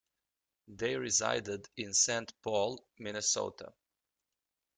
They 0.67 0.95
resided 0.95 1.69
in 1.77 1.93
Saint 1.93 2.33
Paul, 2.41 2.83
Minnesota. 2.97 3.71